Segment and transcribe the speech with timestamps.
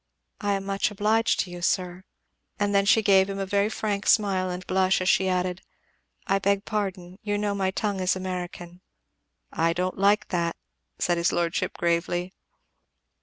[0.39, 2.03] "I am much obliged to you, sir."
[2.59, 5.61] And then she gave him a very frank smile and blush as she added,
[6.25, 8.81] "I beg pardon you know my tongue is American."
[9.51, 10.55] "I don't like that,"
[10.97, 12.33] said his lordship gravely.